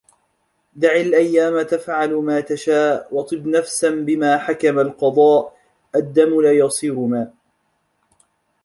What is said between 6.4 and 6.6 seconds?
لا